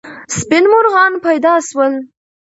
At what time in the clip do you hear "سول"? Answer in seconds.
1.67-1.93